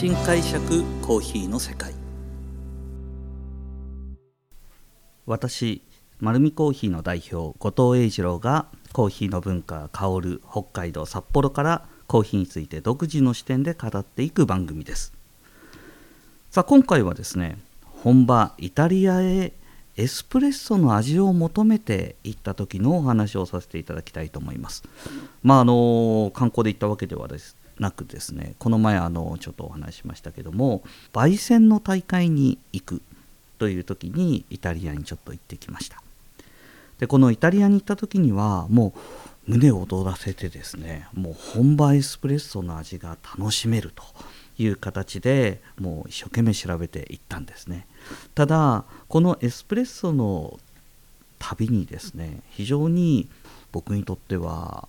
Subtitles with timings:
[0.00, 1.92] 新解釈コーヒーの世界。
[5.26, 5.82] 私
[6.20, 8.64] 丸るコーヒーの代表後藤英二郎が
[8.94, 15.12] コーヒーの文化香る北海道札幌からコーヒーについて独自の視点で語っていく番組です。
[16.50, 19.52] さあ今回はですね本場イタリアへ
[19.98, 24.82] エスプレッソの味を求めて行った時のお話をさせていただきたいと思います。
[25.42, 33.02] まああの観光で行ったわけではですなくですねこの前あのちょっとお話しましたけども焙煎の大会に行く
[33.58, 36.02] という時にイタリアにちょっと行ってきました。
[36.98, 38.92] でこのイタリアに行った時にはも
[39.48, 44.04] う胸を躍らせてですねもう本場エスプレッソの味が楽しめると
[44.58, 47.86] いう形でもう一生懸命調べていったんですね。
[48.34, 50.60] ただこのエスプレッソの
[51.38, 53.26] 旅にですね非常に
[53.72, 54.86] 僕にとっては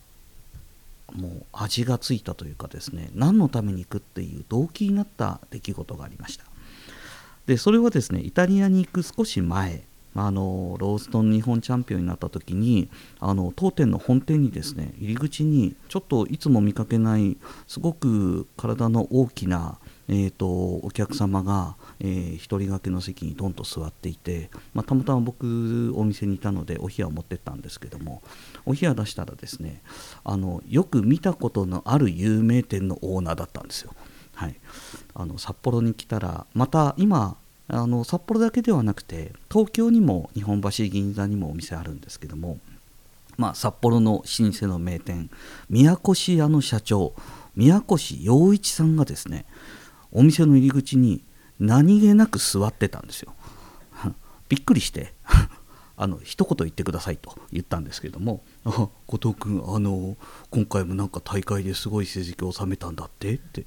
[1.16, 6.46] もう味がついたというかですね何のために行くっていう動機になった出来事がありました。
[7.46, 9.84] でそれはですねイタリアに行く少し前
[10.16, 17.38] あのローストン日本チャンピオンになった時にあの当店の本店にですね入り口にちょっといつも見かけない
[17.68, 28.22] すごく体の大きな、えーと、お客様が、えー、一人掛けの席にどんと座っていて、まあ、たまたま僕お店にいたのでお冷やを持ってったんですけども
[28.66, 29.82] お冷や出したらですね
[30.24, 33.94] あのよく見たことのある有名店のオーナーだったんですよ。
[34.34, 34.56] はい、
[35.14, 42.60] あの札幌に来たらまた今あの札幌だけではなくて東京にも日本橋銀座にもお店あるんですけども、
[43.38, 45.30] まあ、札幌の老舗の名店
[45.70, 47.14] 宮越屋の社長
[47.56, 49.46] 宮越洋一さんがですね
[50.12, 51.24] お店の入り口に
[51.60, 53.34] 何気なく座ってたんですよ。
[54.50, 55.14] びっくりして
[55.96, 60.18] あの一言言ってくださいと言ったんですけども「後藤君あの
[60.50, 63.66] 今回もなんか大会ですごい成績を収めたんだって」って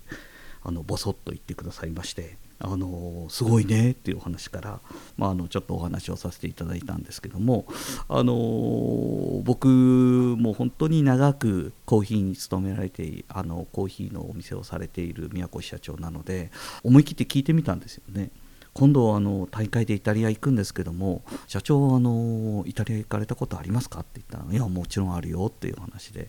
[0.63, 4.81] あのボソッと言ってくださいましてあのすごいねっていうお話から、
[5.17, 7.67] まあ、あのちょっとお話をさせていただいたんですけども
[8.09, 16.51] あの僕も本当に長くコーヒーに勤められてあのコーヒーのお店をされている宮越社長なので
[16.83, 18.31] 思い切って聞いてみたんですよね。
[18.75, 26.29] 今度あの大会でイタリア行くんですけども社長あのイタリア行かれたことありますかって言ったらいやもちろんあるよっていう話で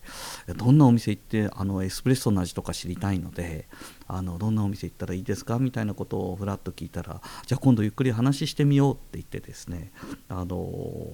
[0.56, 3.68] どんなお店行ってあのエスプレッソの味とか知りたいので
[4.08, 5.58] あのどんなお店行ったらいいですか？
[5.58, 9.92] みたいなことをふらっと聞いたらじゃあ今度ゆっくり話してみようって言ってですね
[10.30, 10.56] あの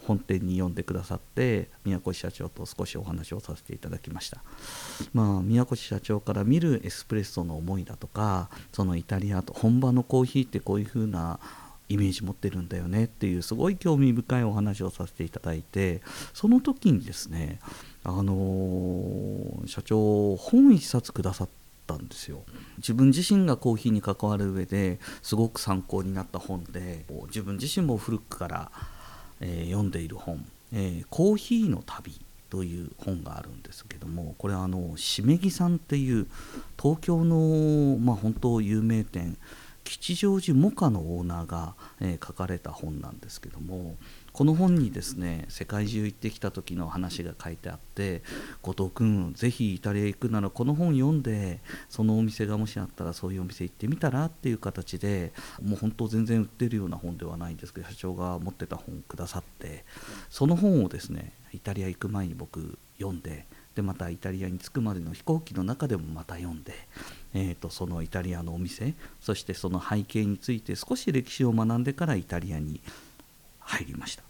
[0.06, 4.44] 本店に呼んでくださって宮越社長と少しお話をさせていただきました、
[5.14, 11.40] まあ、宮越社長から見るエスプレッソの思いだとかそのイタリアと本場のコーヒーってこういう風な
[11.88, 16.02] イメージ持ってるんだよねっていうすごい興味深いお話をさせていただいて
[16.34, 17.60] その時にですね
[18.04, 21.50] あの、社長本一冊くださっ
[21.92, 22.44] たんですよ。
[22.78, 28.72] 自分自身がコーヒーに関わる上ですごく参考になった本で自分自身も古くから、
[29.40, 32.14] えー、読んでいる本、えー、コーヒーの旅」
[32.50, 36.28] という本があるんですけどもこれはあのしめぎさんっていう
[36.82, 39.38] 東京の、まあ、本当有名店
[39.86, 43.96] 吉祥寺モカのオーナーが、えー、書かれた本なんですけども
[44.34, 48.24] この本にですね世界中行ってきた時の話が書いてあって
[48.62, 51.60] 後藤君ぜひイタリア行くならこの本読んで
[51.90, 59.86] そのお店がもしあったらそういうお店行ってみたらっていう形でもう本当全然売ってるような本ではないんですけど社長が持ってた本くださって
[60.30, 66.74] その本をですねイタリア行く前に僕読んででまたイタリアに着くまでの飛行機の中でもまた読んで、
[67.34, 72.82] えーと、そのイタリアのお店そしてその背景について少し歴史を学んでからイタリアに
[73.72, 74.24] 入りました。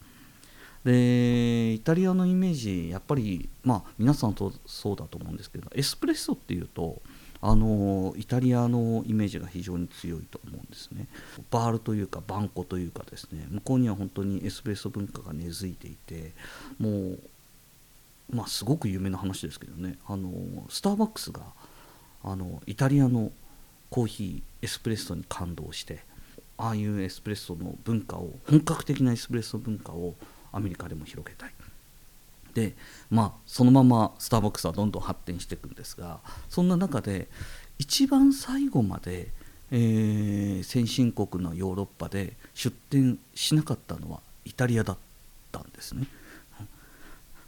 [0.84, 7.00] でイタリアのイメージやっぱりまあ皆さんとそうだと思うんですけどエスプレッソっていうと
[7.40, 11.08] あのイタリアのイメージが非常に強いと思うんですね。
[11.50, 16.34] バールというかバンコというかですね向こうには本当にエスプレッソ文化が根付いていて
[16.80, 17.20] もう
[18.32, 20.32] まあすごく有名な話ですけどねあの
[20.70, 21.42] スターバックスが
[22.24, 23.32] あのイタリアの
[23.90, 26.04] コーヒーエスプレッソに感動して
[26.62, 30.14] ああいうエスプレッソの文化を本格的なエスプレッソ文化を
[30.52, 31.54] アメリカでも広げたい
[32.54, 32.74] で
[33.10, 36.20] まあそのままスターバックスはどんどん発展していくんですが
[36.50, 37.28] そんな中で
[37.80, 39.30] 一番最後まで、
[39.72, 44.98] えー、先進国のヨーロッパで出店しなかったのはイタリアだっ
[45.52, 46.06] たんですね。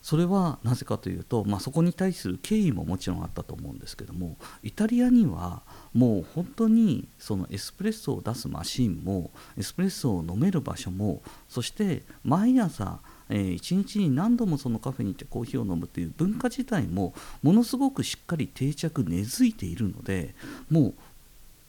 [0.04, 5.62] それはなぜかというと、まあ、そこに対する敬意ももちろんあったと思うんですけどもイタリアには
[5.94, 20.36] もう本当にそのエスプレッソを出すマシンもエスプレッソを飲める場所もそして毎朝えー、1日に何度もそのカフェに行ってコーヒーを飲むという文化自体もものすごくしっかり定着根付いているので
[20.70, 20.94] もう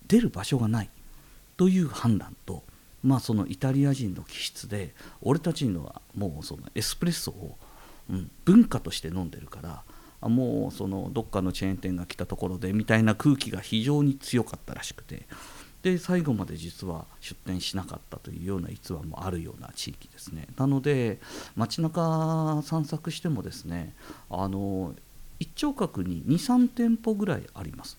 [0.09, 0.91] 出る場所がない
[1.57, 2.65] という判断と、
[3.03, 7.57] まあ、そのイタリア人の気質で俺たちのはもうそのエスプレッソを、
[8.11, 15.27] うん、文化として飲んでるからもうそのどっかのチェーン店が来たところでみたいな空気が非常に強かったらしくて。
[15.83, 20.47] で最後まで実は出店しなかったというような逸話もあるような地域ですね。
[20.56, 21.19] なので
[21.56, 23.93] 街中散策してもですね
[24.31, 24.95] あの
[25.39, 27.99] 一丁角に23店舗ぐらいあります。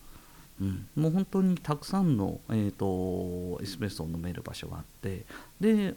[0.60, 5.24] うん、もう本当にたくさんの、えーと、エスプレッソを飲める場所があって。
[5.62, 5.94] で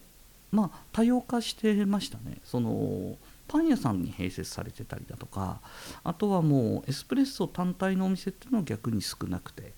[0.52, 2.36] まあ多様化してましたね。
[2.44, 3.16] その
[3.48, 5.60] パン屋さんに併設されてたりだとか
[6.04, 9.72] あとはもうエスプレッソ単体のお店っていうのは逆に少なくて。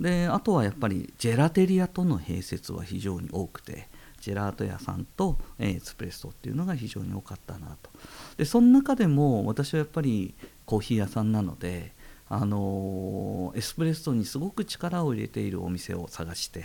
[0.00, 3.88] であとはやっぱりジェラテリアとの併設は非常に多くて
[4.20, 7.90] ジェラート屋さんと、エスプレッソっていうのが非常に多かったなと。
[8.38, 10.34] でその中でも私はやっぱり
[10.64, 11.92] コーヒー屋さんなので
[12.30, 16.64] あのエスプレッソにすごく力を入れているお店を探して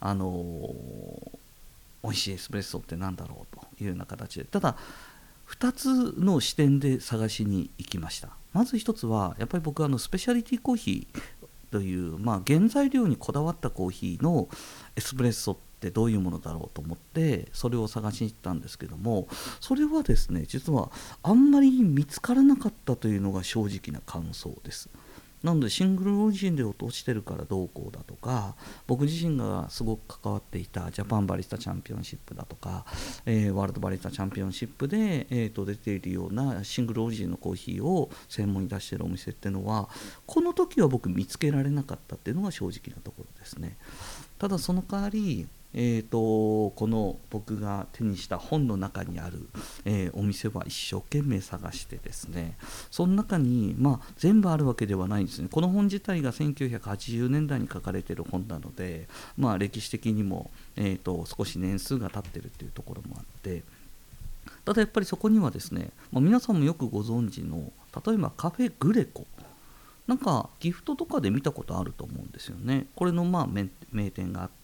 [0.00, 0.28] あの
[2.02, 4.76] 美味しいエスプレッソって何だろうというような形でただ
[5.48, 11.38] 2つの視点で探しに行きましたまず1つはやっぱり僕はあのスペシャリティコーヒー
[11.70, 14.48] という、まあ、原材料にこだわったコーヒーの
[14.96, 19.28] エスプレッソってどういうものだろうと思ってそれを探しに行ったんですけども
[19.60, 20.90] それはですね実は
[21.22, 24.88] あんまり見つからなかったというのが正直な感想です。
[25.42, 28.56] なのでシングルオリジンで落ちてるからどうこうだとか
[28.86, 32.84] 僕自身がすごく関わっていたジャパンバリスタチャンピオンシップだとか、
[33.24, 39.88] えー、ワールドバリスタチャンピオンシップで、えー、と出ているようなシングルオリジンのコーヒーを専門に出してるお店っていうのは
[40.26, 43.76] この時は僕見つけられなかったっていうのが正直なところですね。
[44.38, 45.46] ただその代わり
[45.80, 49.48] えーと、この僕が手にした本の中にある、
[49.84, 52.56] えー、お店は一生懸命探してですね。
[52.90, 55.46] その中に、まあ、全部あるわけではないんですね。
[55.48, 63.62] この本自体が1980年代に書かれている本なので、まあ、歴史的にも、えーと、少し年数が経ってるっていうところもあって。
[64.64, 67.70] ただやっぱりそこにはですね、まあ、皆さんもよくご存知の
[68.04, 69.28] 例えばカフェグレコ。
[70.08, 72.86] なんかギフトとかで見たことあると思うんですよね。
[72.96, 74.58] これのまあ名店があって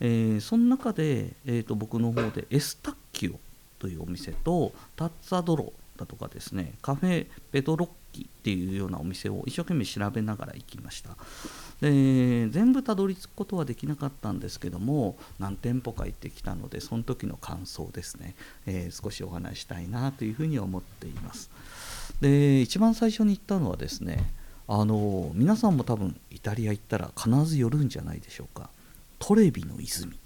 [0.00, 3.38] えー、その中で、えーと、僕の方でエスタッキオ
[3.78, 11.10] というお店とタッツァドロだとかですねカフェペドロッキっていうようなお店を一生懸命調べながら行きました。
[11.80, 18.34] で全部たどり着くことはできなかったんですけども何店舗か行ってきたのでその時の感想ですね、
[18.66, 21.50] えー、少しお話したいなというふうに思っています。
[22.20, 24.24] で一番最初に行ったのはですね
[24.72, 28.70] あの皆さんも多分イタリア行ったら必ず寄るんじゃないでしょうか。
[29.18, 30.16] トレビの泉、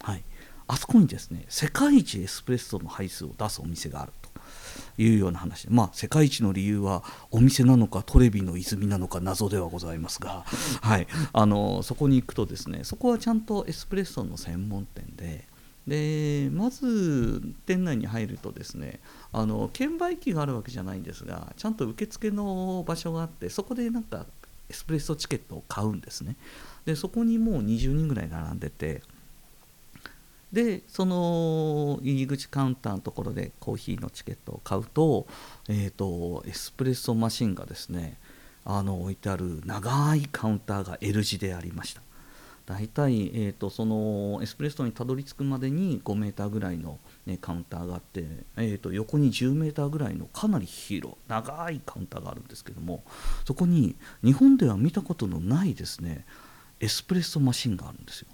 [0.00, 0.24] はい、
[0.66, 4.28] あそこにですね世界一エスプレッソの配数を出すお店があると。
[4.96, 5.70] いうような話で。
[5.70, 10.44] まあ世界一の理由はお店なのかトレビの泉なのか謎ではございますが、
[10.80, 15.46] はい、あのそこに行くとですねそこはちゃんとエスプレッソの専門店で。
[15.88, 19.00] でまず店内に入るとですね
[19.32, 24.26] あの券売機があるわけじゃないんですがちゃんと受付の場所があってそこでなんか
[24.68, 26.36] エスプレッソチケットを買うんですね。
[26.84, 29.02] でそこにもう20人ぐらい並んでて
[30.52, 35.26] でその入り口カウンターのところでコーヒーのチケットを買うと,、
[35.68, 38.18] えーと、エスプレッソマシンがですね
[38.64, 42.02] あの置いてある長いカウンターが L 字でありました。
[42.68, 48.26] 大体、えーと、そのエスプレッソにたどり着くまでに5 m ぐらいの、ね、カウンターがあって、
[48.58, 53.04] えーと横に10 m ぐらいのかなり広長いカウンターがあるんですけども
[53.46, 56.26] そこに日本では見たことのないですね
[56.78, 58.28] エスプレッソマシンがあるんですよ。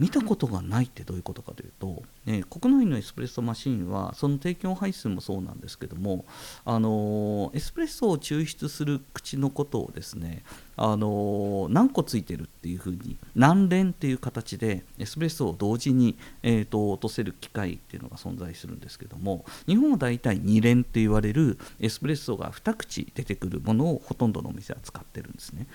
[0.00, 6.24] 見たことがないってどういうことかというと、ね、国内のエスプレッソマシンはその提供配数もそうなんですけども、
[6.64, 10.42] あのエスプレッソを抽出する口のことをですね、
[10.76, 25.66] あの何個ついてるっていうふうに何連っていう形でエスプレッソを同時に、えーと、落とせる機械っていうのが存在するんですけども日本はだいたい2連って言われるエスプレッソが2口出てくるものをほとんどのお店は使ってるんですね。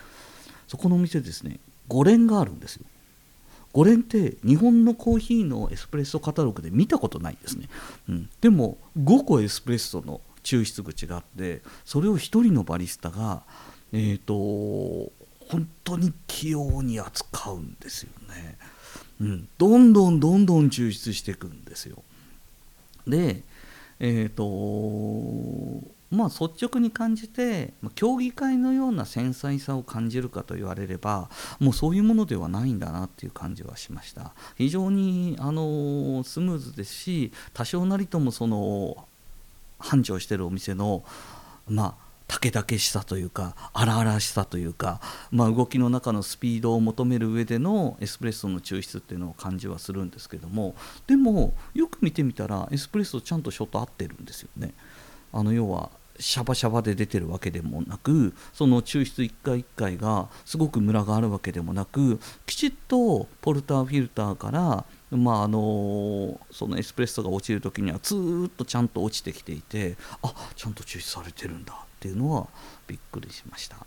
[0.67, 1.59] そこのお店ですね
[1.89, 2.85] 5連があるんですよ
[3.77, 7.69] 5連って日本のコーヒーのエスプレッソカタログで見たことないんですね、
[8.09, 13.43] うん、でも5個エスプレッソの抽出口があってそれを1人のバリスタが
[13.93, 15.11] えっ、ー、と
[15.47, 18.57] 本当に器用に扱うんですよね、
[19.21, 22.03] うん、どんどんどんどん抽出していくんですよ。
[23.05, 23.43] で
[23.99, 39.05] えっ、ー、とまあ、率直に感じて競技会のような繊細さを感じるかと言われればもうそういうものではないんだなっていう感じはしました非常にあのスムーズですし多少なりともその
[39.79, 41.03] 繁盛してるお店の
[41.67, 44.99] まあ竹々しさというか荒々しさというか、
[45.31, 50.75] まあ、動きの中のスピードを求める上でのエスプレッソの抽出っていうのを感じはするんですけども
[51.07, 54.73] でもよく見てみたらエスプレッソちゃんとショット合ってるんですよね。
[55.33, 68.15] あの要はシャバシャバで出てるわけでもなくその抽出1回1回がすごくムラがあるわけでもなくきちっとポルターフィルターからまああのそのエスプレッソが落ちる時にはず
[68.47, 72.47] っとちゃんと落ちてきていてあちゃんと抽出されてるんだっていうのは
[72.87, 73.77] びっくりしました。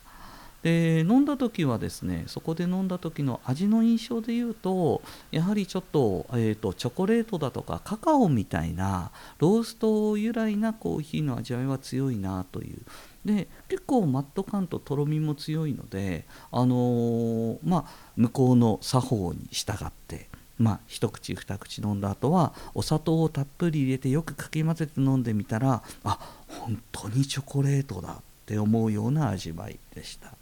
[0.62, 5.00] で飲んだ時はですねそこで飲んだ時の味の印象で言うと
[5.30, 12.78] やはりちょっと,、えーと、チョコレートだとかカカオみたいなロースト由来なコーヒーの味わいは強いなという
[13.24, 30.39] で結構マット感ととろみも強いので、あのー、まあ、向こうの作法に従って、まあ、一口二口飲んだ後はお砂糖をたっぷり入れてよくかき混ぜて飲んでみたらあ本当にチョコレートだって思うような味わいでした。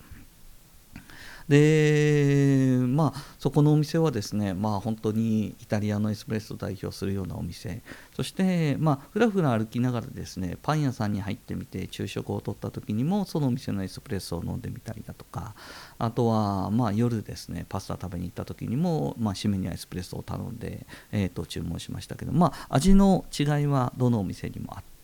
[1.48, 7.82] でまあそこのお店はですねまあ本当にイタリアのエスプレッソを代表するようなお店。
[8.14, 15.54] そしてまあふらふら歩きながらですねパン屋さんに入ってみて昼食をとった時にもそのお店のエスプレッソを飲んでみたりだとか。
[15.98, 24.97] あとはまあ夜ですねパスタ食べに行った時にもまあ締めにはエスプレッソを頼んでえーと注文しましたけどまあ味の違いはどのお店にもあって、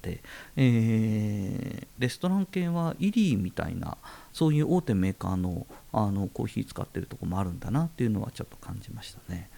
[0.56, 3.96] えー、レストラン系はイリーみたいな
[4.32, 9.48] そういう大手メーカーのあのコーヒー使ってるとこもあるんだなっていうのはちょっと感じましたね。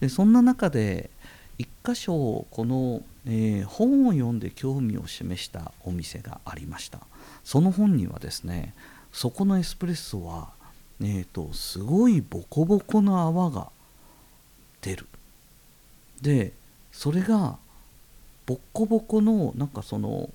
[0.00, 1.10] でそんな中で
[1.58, 7.00] 1箇所この、えー、本を読んで興味を示したお店がありました
[7.44, 8.74] その本にはですね
[9.12, 10.50] そこのエスプレッソは、
[11.00, 13.70] えーと、すごいボコボコの泡が
[14.80, 15.06] 出る
[16.20, 16.52] で
[16.90, 17.58] それが
[18.52, 20.28] ボッコボコのなんかその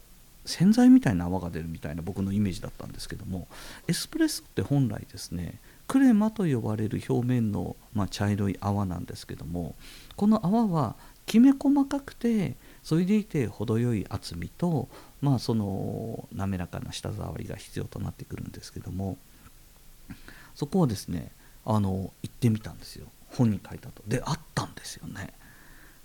[0.46, 3.48] 洗剤みたいな泡が出るみたいな僕のイメージだったんですけども
[3.88, 9.76] エスプレッソって本来ですねクレマと呼ばれる表面の、まあ、茶色い泡なんですけども
[10.16, 10.96] この泡は
[11.26, 14.88] きめ細かくてそれでいて程よい厚みと、
[15.22, 19.18] まあ、その滑らかな舌触りが必要となってくるんですけども
[20.56, 21.32] そこをですね
[21.66, 23.08] あの行ってみたんですよ。
[23.28, 24.02] 本に書いたと。
[24.08, 25.34] であったんですよね。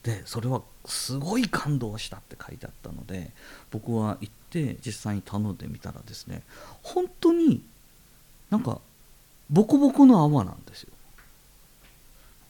[0.02, 3.30] でそれはすごい感動したって書いてあったので
[3.70, 6.42] 僕は行って実際に頼んでみたらですね
[6.82, 7.62] 本当に
[8.50, 8.80] なんか
[9.48, 10.90] ボコボコの泡なんですよ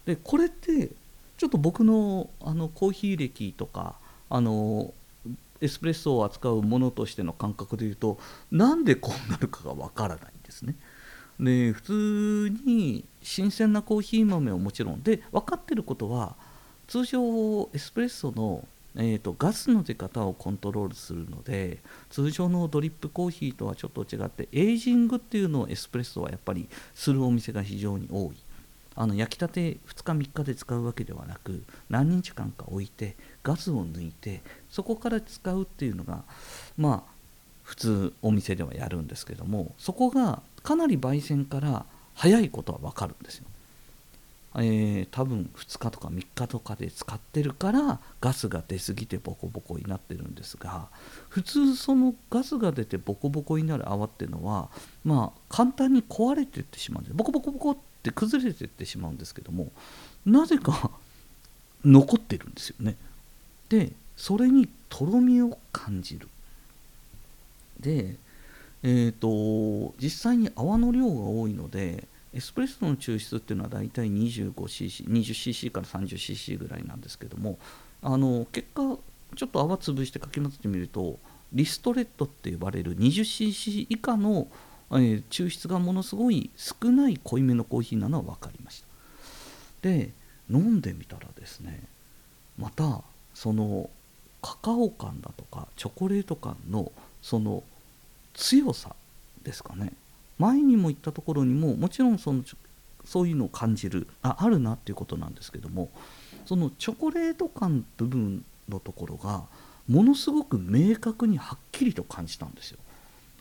[0.07, 0.91] でこれって
[1.37, 3.97] ちょっと僕のあのコーヒー歴とか
[4.31, 4.93] あの
[5.61, 8.19] エスプレッソを扱うものとしての感覚で言うと
[8.51, 10.75] なんでこうなるかがわからないんですね。
[11.39, 16.35] で普通に新鮮なコーヒー豆をもちろんで分かってることは
[16.93, 21.79] 通常エスプレッソの、えーと、ガスの出方をコントロールするので
[22.11, 28.33] 通常のドリップコーヒーとはちょっと違ってエイジングっていうのをエスプレッソはやっぱりするお店が非常に多い。
[28.95, 36.25] あの焼きたて2日3日で使うわけではなく何日間か置いてガスを抜いてそこから使うっていうのが
[36.77, 37.13] まあ
[37.63, 43.47] 普通お店ではやるんですけどもそこがかなり焙煎から早いことは分かるんですよ。
[44.57, 50.89] えー、多分2日とか3日とかで使ってるからガスが出過ぎてボコボコになってるんですが
[51.31, 54.69] 普通そのガスが出てボコボコになる泡っていうのは
[55.05, 59.73] まあ簡単に壊れてってしまうんでボコボコボコって崩れてってしまうんですけども
[60.27, 60.91] なぜか
[61.85, 62.97] 残ってるんですよね。
[63.69, 66.29] でそれにとろみを感じる。
[67.81, 68.17] で
[68.85, 77.59] えーと実際に泡の量が多いのでエスプレッソの抽出っていうのは大体 25cc、20cc から 30cc ぐらいなんですけども
[78.03, 78.83] あの結果
[79.37, 81.19] ちょっと泡潰してかき混ぜてみると
[81.53, 84.49] リストレットって呼ばれる 20cc 以下の、
[84.93, 88.87] えー、抽出がものすごい少ない濃いめのコーヒーなのは分かりました。
[89.83, 90.11] で
[90.51, 91.83] 飲んでみたらですね
[92.59, 93.03] また
[93.35, 93.91] その
[94.41, 97.63] カカオ感だとかチョコレート感のその
[98.35, 98.95] 強さ
[99.43, 99.93] ですかね。
[100.43, 102.43] 前にも言ったところにももちろんその
[103.05, 105.89] そういうのを感じるああるなっていうことなんですけども
[106.47, 109.45] そのチョコレート感部分のところが
[109.89, 112.79] ものすごく明確にはっきりと感じたんですよ。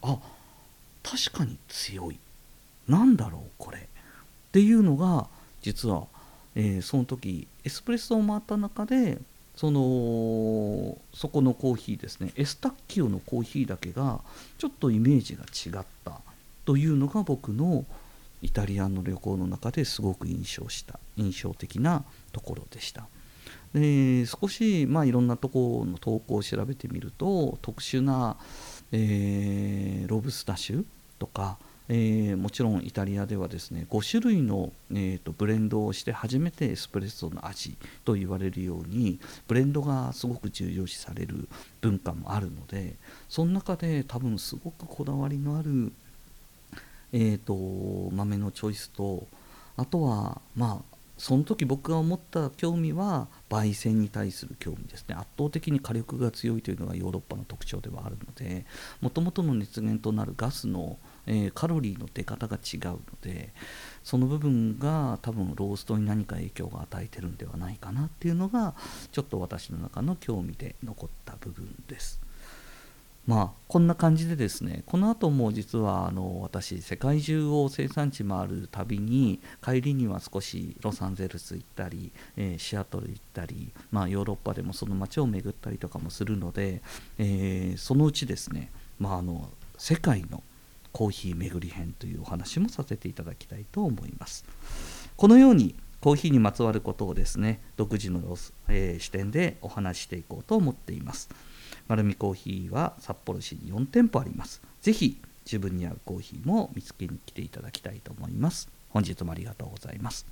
[0.04, 0.18] あ
[1.04, 2.20] 確かに強い。
[2.88, 3.78] なんだろうこれ。
[3.78, 3.82] っ
[4.52, 5.28] ていうのが
[5.62, 6.06] 実は、
[6.56, 9.18] えー、その時エスプレッソを回った中で
[9.56, 14.20] そのそこのコーヒーですねエスタッキオのコーヒーだけが
[14.58, 16.20] ちょっとイメージが違った。
[16.72, 17.84] というのが僕の
[18.42, 23.08] イタリアの旅行の中ですごく印象した印象的なところでした。
[23.74, 28.38] で少し、まあ、いろんなところの投稿を調べてみると特殊な
[28.92, 30.86] えー、ロブスタッシュ
[31.18, 41.48] とか、えー、もちろんイタリアではですね5種類の、えーと、ブレンドをして初めてエスプレッソの味と言われるようにブレンドがすごく重要視される
[41.80, 42.96] 文化もあるので
[43.30, 45.94] その中で多分すごくこだわりのある、
[47.14, 49.28] えーと豆のチョイスと
[49.78, 50.92] あとはまあ
[51.22, 58.66] その時僕が思った興味は焙煎に対する興味ですね圧倒的に火力が強いというのがヨーロッパの特徴ではあるので
[59.02, 63.54] もともとの熱源となるガスの、えー、カロリーの出方が違うので
[64.04, 68.74] その部分が多分ローストに何か影響が与えてるんではないかなっていうのが
[69.12, 72.20] ちょっと私の中の興味で残った部分です。
[73.28, 86.82] まあこんな感じでですねこの後も実はあの私世界中を生産地回る旅に帰りには少しロサンゼルス行ったり、えー、シアトル行ったり、まあ、ヨーロッパでもその街を巡ったりとかもするので、
[87.20, 90.44] えー、そのうちですね、まあ、あの世界の
[90.92, 94.46] コーヒー巡り編というお話もさせていただきたいと思います。
[95.16, 98.20] このようにコーヒーにまつわることをですね独自の、
[98.68, 101.30] えー、視点でお話していこうと思っています。
[101.92, 104.62] 丸みコーヒーは札幌市に4店舗あります。
[104.82, 108.70] ぜひ自分に合うコーヒーも見つけに来ていただきたいと思います。
[108.92, 110.26] 本日もありがとうございます。